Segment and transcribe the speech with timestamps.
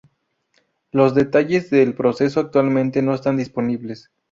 [0.91, 4.09] Los detalles del proceso actualmente no están disponibles.